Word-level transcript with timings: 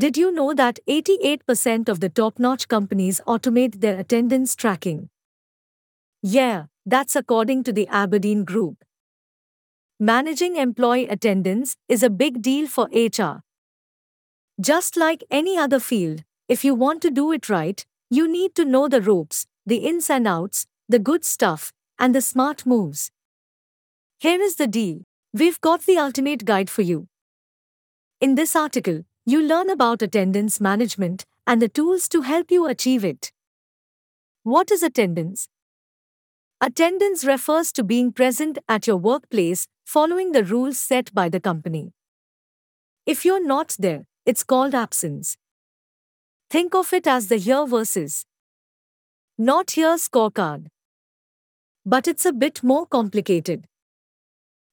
Did 0.00 0.16
you 0.16 0.32
know 0.32 0.54
that 0.54 0.78
88% 0.88 1.90
of 1.90 2.00
the 2.00 2.08
top 2.08 2.38
notch 2.38 2.68
companies 2.68 3.20
automate 3.26 3.82
their 3.82 3.98
attendance 3.98 4.56
tracking? 4.56 5.10
Yeah, 6.22 6.68
that's 6.86 7.14
according 7.14 7.64
to 7.64 7.72
the 7.74 7.86
Aberdeen 7.88 8.44
Group. 8.44 8.82
Managing 9.98 10.56
employee 10.56 11.06
attendance 11.06 11.76
is 11.86 12.02
a 12.02 12.08
big 12.08 12.40
deal 12.40 12.66
for 12.66 12.88
HR. 12.94 13.42
Just 14.58 14.96
like 14.96 15.22
any 15.30 15.58
other 15.58 15.78
field, 15.78 16.24
if 16.48 16.64
you 16.64 16.74
want 16.74 17.02
to 17.02 17.10
do 17.10 17.30
it 17.32 17.50
right, 17.50 17.84
you 18.08 18.26
need 18.26 18.54
to 18.54 18.64
know 18.64 18.88
the 18.88 19.02
ropes, 19.02 19.46
the 19.66 19.84
ins 19.86 20.08
and 20.08 20.26
outs, 20.26 20.66
the 20.88 20.98
good 20.98 21.26
stuff, 21.26 21.74
and 21.98 22.14
the 22.14 22.22
smart 22.22 22.64
moves. 22.64 23.10
Here 24.18 24.40
is 24.40 24.56
the 24.56 24.66
deal 24.66 25.02
we've 25.34 25.60
got 25.60 25.82
the 25.82 25.98
ultimate 25.98 26.46
guide 26.46 26.70
for 26.70 26.80
you. 26.80 27.08
In 28.18 28.34
this 28.34 28.56
article, 28.56 29.04
you 29.26 29.42
learn 29.42 29.70
about 29.70 30.02
attendance 30.02 30.60
management 30.60 31.24
and 31.46 31.60
the 31.60 31.68
tools 31.68 32.08
to 32.08 32.22
help 32.22 32.50
you 32.50 32.66
achieve 32.66 33.04
it. 33.04 33.32
What 34.42 34.70
is 34.70 34.82
attendance? 34.82 35.48
Attendance 36.60 37.24
refers 37.24 37.72
to 37.72 37.82
being 37.82 38.12
present 38.12 38.58
at 38.68 38.86
your 38.86 38.96
workplace 38.96 39.66
following 39.84 40.32
the 40.32 40.44
rules 40.44 40.78
set 40.78 41.12
by 41.14 41.28
the 41.28 41.40
company. 41.40 41.92
If 43.06 43.24
you're 43.24 43.44
not 43.44 43.76
there, 43.78 44.06
it's 44.26 44.44
called 44.44 44.74
absence. 44.74 45.36
Think 46.50 46.74
of 46.74 46.92
it 46.92 47.06
as 47.06 47.28
the 47.28 47.36
here 47.36 47.66
versus 47.66 48.24
not 49.38 49.70
here 49.70 49.96
scorecard. 49.96 50.66
But 51.86 52.06
it's 52.06 52.26
a 52.26 52.32
bit 52.32 52.62
more 52.62 52.86
complicated. 52.86 53.66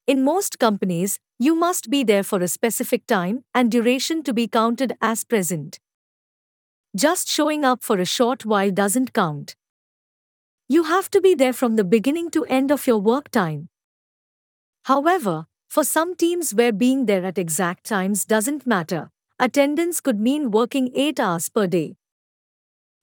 In 0.05 0.23
most 0.23 0.59
companies, 0.59 1.19
you 1.39 1.55
must 1.55 1.89
be 1.89 2.03
there 2.03 2.23
for 2.23 2.41
a 2.41 2.47
specific 2.47 3.05
time 3.05 3.43
and 3.53 3.71
duration 3.71 4.23
to 4.23 4.33
be 4.33 4.47
counted 4.47 4.93
as 5.01 5.23
present. 5.23 5.79
Just 6.95 7.29
showing 7.29 7.63
up 7.63 7.83
for 7.83 7.99
a 7.99 8.05
short 8.05 8.43
while 8.43 8.71
doesn't 8.71 9.13
count. 9.13 9.55
You 10.67 10.83
have 10.83 11.11
to 11.11 11.21
be 11.21 11.35
there 11.35 11.53
from 11.53 11.75
the 11.75 11.83
beginning 11.83 12.31
to 12.31 12.45
end 12.45 12.71
of 12.71 12.87
your 12.87 12.97
work 12.97 13.29
time. 13.29 13.69
However, 14.85 15.45
for 15.69 15.83
some 15.83 16.15
teams 16.15 16.55
where 16.55 16.71
being 16.71 17.05
there 17.05 17.23
at 17.23 17.37
exact 17.37 17.83
times 17.83 18.25
doesn't 18.25 18.65
matter, 18.65 19.11
attendance 19.39 20.01
could 20.01 20.19
mean 20.19 20.49
working 20.49 20.89
8 20.95 21.19
hours 21.19 21.49
per 21.49 21.67
day. 21.67 21.97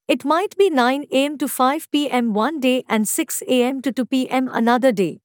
It 0.09 0.25
might 0.25 0.57
be 0.57 0.71
9 0.71 1.05
am 1.13 1.39
to 1.39 1.47
5 1.47 1.91
pm 1.91 2.35
one 2.35 2.59
day 2.59 2.85
and 2.89 3.09
6 3.09 3.43
am 3.47 3.81
to 3.83 3.93
2 3.93 4.05
pm 4.07 4.51
another 4.53 4.91
day. 4.93 5.21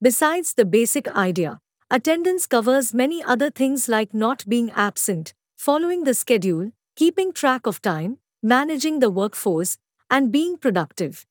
Besides 0.00 0.54
the 0.54 0.64
basic 0.64 1.06
idea, 1.14 1.60
attendance 1.90 2.46
covers 2.46 2.94
many 2.94 3.22
other 3.22 3.50
things 3.50 3.88
like 3.88 4.14
not 4.14 4.48
being 4.48 4.70
absent, 4.70 5.34
following 5.56 6.04
the 6.04 6.14
schedule, 6.14 6.70
keeping 6.94 7.32
track 7.32 7.66
of 7.66 7.82
time, 7.82 8.18
managing 8.42 9.00
the 9.00 9.10
workforce, 9.10 9.76
and 10.08 10.30
being 10.30 10.56
productive. 10.56 11.26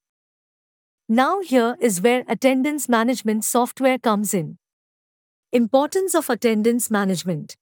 Now, 1.07 1.41
here 1.41 1.77
is 1.79 2.01
where 2.01 2.23
attendance 2.27 2.89
management 2.89 3.45
software 3.45 3.97
comes 3.97 4.33
in. 4.33 4.57
Importance 5.51 6.13
of 6.13 6.29
attendance 6.29 6.91
management. 6.91 7.55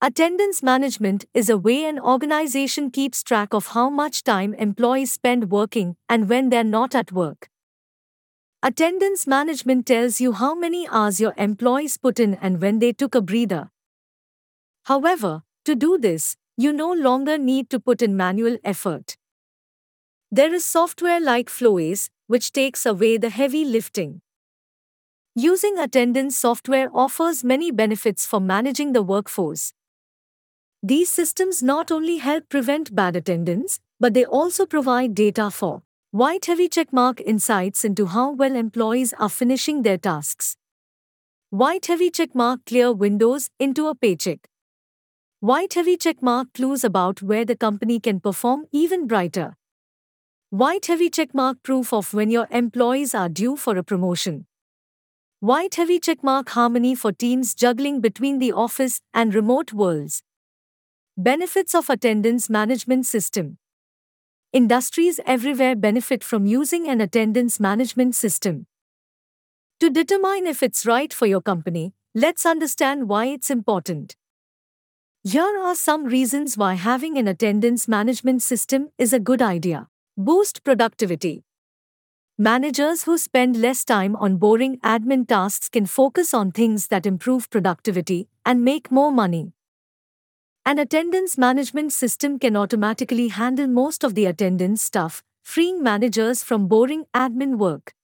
Attendance 0.00 0.62
management 0.62 1.26
is 1.34 1.50
a 1.50 1.58
way 1.58 1.84
an 1.84 1.98
organization 1.98 2.90
keeps 2.90 3.22
track 3.22 3.52
of 3.52 3.68
how 3.68 3.90
much 3.90 4.24
time 4.24 4.54
employees 4.54 5.12
spend 5.12 5.50
working 5.50 5.96
and 6.08 6.28
when 6.28 6.48
they're 6.48 6.64
not 6.64 6.94
at 6.94 7.12
work. 7.12 7.48
Attendance 8.60 9.24
management 9.24 9.86
tells 9.86 10.20
you 10.20 10.32
how 10.32 10.52
many 10.52 10.88
hours 10.88 11.20
your 11.20 11.32
employees 11.38 11.96
put 11.96 12.18
in 12.18 12.34
and 12.34 12.60
when 12.60 12.80
they 12.80 12.92
took 12.92 13.14
a 13.14 13.20
breather. 13.20 13.70
However, 14.86 15.44
to 15.64 15.76
do 15.76 15.96
this, 15.96 16.36
you 16.56 16.72
no 16.72 16.92
longer 16.92 17.38
need 17.38 17.70
to 17.70 17.78
put 17.78 18.02
in 18.02 18.16
manual 18.16 18.58
effort. 18.64 19.16
There 20.32 20.52
is 20.52 20.64
software 20.64 21.20
like 21.20 21.48
Flowace, 21.48 22.10
which 22.26 22.50
takes 22.50 22.84
away 22.84 23.16
the 23.16 23.30
heavy 23.30 23.64
lifting. 23.64 24.22
Using 25.36 25.78
attendance 25.78 26.36
software 26.36 26.90
offers 26.92 27.44
many 27.44 27.70
benefits 27.70 28.26
for 28.26 28.40
managing 28.40 28.92
the 28.92 29.04
workforce. 29.04 29.72
These 30.82 31.10
systems 31.10 31.62
not 31.62 31.92
only 31.92 32.16
help 32.16 32.48
prevent 32.48 32.92
bad 32.92 33.14
attendance, 33.14 33.78
but 34.00 34.14
they 34.14 34.24
also 34.24 34.66
provide 34.66 35.14
data 35.14 35.48
for 35.48 35.82
white 36.10 36.46
heavy 36.46 36.70
checkmark 36.70 37.20
insights 37.20 37.84
into 37.84 38.06
how 38.06 38.30
well 38.30 38.56
employees 38.56 39.12
are 39.18 39.28
finishing 39.28 39.82
their 39.82 39.98
tasks. 39.98 40.56
White 41.50 41.84
heavy 41.84 42.10
checkmark 42.10 42.64
clear 42.64 42.94
windows 42.94 43.50
into 43.58 43.88
a 43.88 43.94
paycheck. 43.94 44.48
White 45.40 45.74
heavy 45.74 45.98
checkmark 45.98 46.54
clues 46.54 46.82
about 46.82 47.20
where 47.20 47.44
the 47.44 47.54
company 47.54 48.00
can 48.00 48.20
perform 48.20 48.64
even 48.72 49.06
brighter. 49.06 49.54
White 50.48 50.86
heavy 50.86 51.10
checkmark 51.10 51.62
proof 51.62 51.92
of 51.92 52.14
when 52.14 52.30
your 52.30 52.48
employees 52.50 53.14
are 53.14 53.28
due 53.28 53.54
for 53.54 53.76
a 53.76 53.84
promotion. 53.84 54.46
White 55.40 55.74
heavy 55.74 56.00
checkmark 56.00 56.48
harmony 56.48 56.94
for 56.94 57.12
teams 57.12 57.54
juggling 57.54 58.00
between 58.00 58.38
the 58.38 58.52
office 58.52 59.02
and 59.12 59.34
remote 59.34 59.74
worlds. 59.74 60.22
Benefits 61.18 61.74
of 61.74 61.90
attendance 61.90 62.48
management 62.48 63.04
system. 63.04 63.58
Industries 64.50 65.20
everywhere 65.26 65.76
benefit 65.76 66.24
from 66.24 66.46
using 66.46 66.88
an 66.88 67.02
attendance 67.02 67.60
management 67.60 68.14
system. 68.14 68.66
To 69.80 69.90
determine 69.90 70.46
if 70.46 70.62
it's 70.62 70.86
right 70.86 71.12
for 71.12 71.26
your 71.26 71.42
company, 71.42 71.92
let's 72.14 72.46
understand 72.46 73.10
why 73.10 73.26
it's 73.26 73.50
important. 73.50 74.16
Here 75.22 75.58
are 75.60 75.74
some 75.74 76.06
reasons 76.06 76.56
why 76.56 76.74
having 76.74 77.18
an 77.18 77.28
attendance 77.28 77.86
management 77.86 78.40
system 78.40 78.88
is 78.96 79.12
a 79.12 79.20
good 79.20 79.42
idea. 79.42 79.88
Boost 80.16 80.64
productivity. 80.64 81.44
Managers 82.38 83.02
who 83.02 83.18
spend 83.18 83.54
less 83.54 83.84
time 83.84 84.16
on 84.16 84.38
boring 84.38 84.78
admin 84.78 85.28
tasks 85.28 85.68
can 85.68 85.84
focus 85.84 86.32
on 86.32 86.52
things 86.52 86.86
that 86.86 87.04
improve 87.04 87.50
productivity 87.50 88.30
and 88.46 88.64
make 88.64 88.90
more 88.90 89.12
money. 89.12 89.52
An 90.68 90.78
attendance 90.78 91.38
management 91.38 91.94
system 91.94 92.38
can 92.38 92.54
automatically 92.54 93.28
handle 93.28 93.66
most 93.66 94.04
of 94.04 94.14
the 94.14 94.26
attendance 94.26 94.82
stuff, 94.82 95.22
freeing 95.42 95.82
managers 95.82 96.44
from 96.44 96.68
boring 96.68 97.06
admin 97.14 97.56
work. 97.56 97.94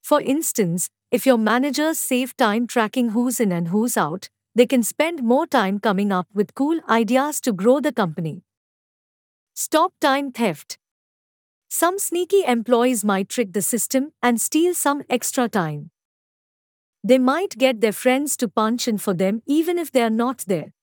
For 0.00 0.20
instance, 0.20 0.90
if 1.10 1.26
your 1.26 1.38
managers 1.38 1.98
save 1.98 2.36
time 2.36 2.68
tracking 2.68 3.08
who's 3.08 3.40
in 3.40 3.50
and 3.50 3.66
who's 3.66 3.96
out, 3.96 4.28
they 4.54 4.64
can 4.64 4.84
spend 4.84 5.24
more 5.24 5.44
time 5.44 5.80
coming 5.80 6.12
up 6.12 6.28
with 6.32 6.54
cool 6.54 6.78
ideas 6.88 7.40
to 7.40 7.52
grow 7.52 7.80
the 7.80 7.90
company. 7.92 8.44
Stop 9.52 9.92
time 10.00 10.30
theft. 10.30 10.78
Some 11.68 11.98
sneaky 11.98 12.44
employees 12.44 13.04
might 13.04 13.28
trick 13.28 13.54
the 13.54 13.60
system 13.60 14.12
and 14.22 14.40
steal 14.40 14.72
some 14.72 15.02
extra 15.10 15.48
time. 15.48 15.90
They 17.02 17.18
might 17.18 17.58
get 17.58 17.80
their 17.80 17.92
friends 18.04 18.36
to 18.36 18.46
punch 18.46 18.86
in 18.86 18.98
for 18.98 19.14
them 19.14 19.42
even 19.46 19.80
if 19.80 19.90
they 19.90 20.02
are 20.02 20.10
not 20.24 20.44
there. 20.46 20.75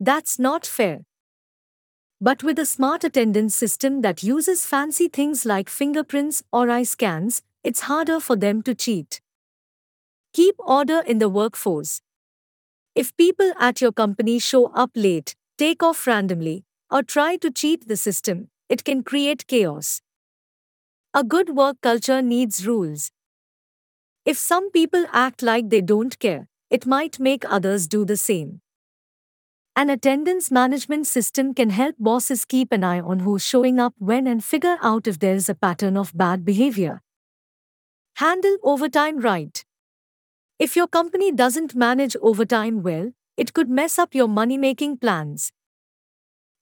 That's 0.00 0.38
not 0.38 0.66
fair. 0.66 1.04
But 2.22 2.42
with 2.42 2.58
a 2.58 2.64
smart 2.66 3.04
attendance 3.04 3.54
system 3.54 4.00
that 4.00 4.22
uses 4.22 4.66
fancy 4.66 5.08
things 5.08 5.44
like 5.44 5.68
fingerprints 5.68 6.42
or 6.52 6.70
eye 6.70 6.84
scans, 6.84 7.42
it's 7.62 7.80
harder 7.80 8.18
for 8.18 8.34
them 8.36 8.62
to 8.62 8.74
cheat. 8.74 9.20
Keep 10.32 10.54
order 10.58 11.00
in 11.06 11.18
the 11.18 11.28
workforce. 11.28 12.00
If 12.94 13.14
people 13.16 13.52
at 13.58 13.80
your 13.80 13.92
company 13.92 14.38
show 14.38 14.66
up 14.68 14.90
late, 14.94 15.34
take 15.58 15.82
off 15.82 16.06
randomly, 16.06 16.64
or 16.90 17.02
try 17.02 17.36
to 17.36 17.50
cheat 17.50 17.86
the 17.86 17.96
system, 17.96 18.48
it 18.68 18.84
can 18.84 19.02
create 19.02 19.46
chaos. 19.46 20.00
A 21.12 21.24
good 21.24 21.50
work 21.50 21.76
culture 21.82 22.22
needs 22.22 22.66
rules. 22.66 23.10
If 24.24 24.38
some 24.38 24.70
people 24.70 25.06
act 25.12 25.42
like 25.42 25.68
they 25.68 25.80
don't 25.80 26.18
care, 26.18 26.48
it 26.70 26.86
might 26.86 27.20
make 27.20 27.44
others 27.50 27.86
do 27.86 28.04
the 28.04 28.16
same. 28.16 28.60
An 29.80 29.88
attendance 29.88 30.50
management 30.50 31.06
system 31.06 31.54
can 31.54 31.70
help 31.70 31.94
bosses 31.98 32.44
keep 32.44 32.70
an 32.70 32.84
eye 32.84 33.00
on 33.00 33.20
who's 33.20 33.42
showing 33.42 33.80
up 33.80 33.94
when 33.96 34.26
and 34.26 34.44
figure 34.44 34.76
out 34.82 35.06
if 35.06 35.18
there 35.18 35.34
is 35.34 35.48
a 35.48 35.54
pattern 35.54 35.96
of 35.96 36.12
bad 36.14 36.44
behavior. 36.44 37.00
Handle 38.16 38.58
overtime 38.62 39.20
right. 39.20 39.64
If 40.58 40.76
your 40.76 40.86
company 40.86 41.32
doesn't 41.32 41.74
manage 41.74 42.14
overtime 42.20 42.82
well, 42.82 43.12
it 43.38 43.54
could 43.54 43.70
mess 43.70 43.98
up 43.98 44.14
your 44.14 44.28
money 44.28 44.58
making 44.58 44.98
plans. 44.98 45.50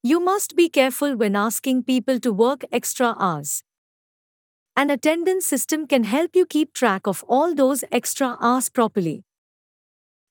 You 0.04 0.20
must 0.20 0.54
be 0.54 0.68
careful 0.68 1.16
when 1.16 1.34
asking 1.34 1.82
people 1.82 2.20
to 2.20 2.32
work 2.32 2.64
extra 2.70 3.16
hours. 3.18 3.64
An 4.76 4.90
attendance 4.90 5.44
system 5.44 5.88
can 5.88 6.04
help 6.04 6.36
you 6.36 6.46
keep 6.46 6.72
track 6.72 7.08
of 7.08 7.24
all 7.26 7.52
those 7.52 7.82
extra 7.90 8.36
hours 8.40 8.68
properly. 8.68 9.24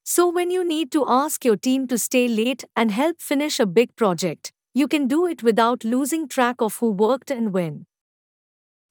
So, 0.10 0.30
when 0.30 0.52
you 0.52 0.64
need 0.64 0.90
to 0.94 1.04
ask 1.06 1.44
your 1.44 1.58
team 1.58 1.86
to 1.88 1.98
stay 1.98 2.30
late 2.30 2.64
and 2.78 2.92
help 2.92 3.20
finish 3.20 3.60
a 3.60 3.66
big 3.66 3.94
project, 3.98 4.54
you 4.74 4.88
can 4.88 5.06
do 5.08 5.26
it 5.26 5.44
without 5.44 5.84
losing 5.84 6.30
track 6.30 6.62
of 6.62 6.78
who 6.78 6.92
worked 6.92 7.30
and 7.30 7.52
when. 7.52 7.86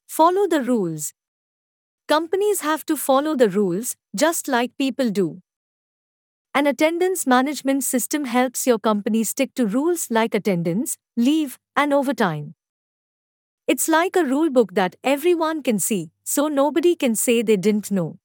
Follow 0.07 0.47
the 0.47 0.61
rules. 0.61 1.13
Companies 2.07 2.61
have 2.61 2.85
to 2.87 2.97
follow 2.97 3.35
the 3.35 3.49
rules, 3.49 3.95
just 4.15 4.47
like 4.47 4.77
people 4.77 5.09
do. 5.09 5.41
An 6.53 6.67
attendance 6.67 7.25
management 7.25 7.85
system 7.85 8.25
helps 8.25 8.67
your 8.67 8.79
company 8.79 9.23
stick 9.23 9.53
to 9.53 9.65
rules 9.65 10.11
like 10.11 10.35
attendance, 10.35 10.97
leave, 11.15 11.57
and 11.77 11.93
overtime. 11.93 12.55
It's 13.67 13.87
like 13.87 14.15
a 14.15 14.25
rule 14.25 14.49
book 14.49 14.73
that 14.73 14.95
everyone 15.03 15.61
can 15.61 15.77
see, 15.79 16.09
so 16.23 16.47
nobody 16.47 16.95
can 16.95 17.15
say 17.15 17.41
they 17.43 17.57
didn't 17.57 17.91
know. 17.91 18.17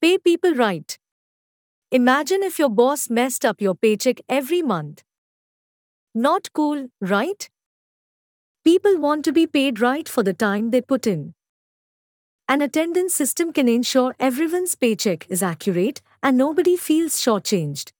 Pay 0.00 0.16
people 0.18 0.54
right. 0.54 0.96
Imagine 1.92 2.42
if 2.42 2.58
your 2.58 2.68
boss 2.68 3.08
messed 3.08 3.44
up 3.44 3.60
your 3.60 3.76
paycheck 3.76 4.20
every 4.28 4.60
month. 4.60 5.04
Not 6.16 6.52
cool, 6.52 6.88
right? 7.00 7.48
People 8.64 8.98
want 8.98 9.24
to 9.24 9.32
be 9.32 9.46
paid 9.46 9.80
right 9.80 10.08
for 10.08 10.24
the 10.24 10.34
time 10.34 10.70
they 10.72 10.80
put 10.80 11.06
in. 11.06 11.34
An 12.48 12.60
attendance 12.60 13.14
system 13.14 13.52
can 13.52 13.68
ensure 13.68 14.16
everyone's 14.18 14.74
paycheck 14.74 15.26
is 15.28 15.44
accurate 15.44 16.02
and 16.24 16.36
nobody 16.36 16.76
feels 16.76 17.20
shortchanged. 17.20 17.92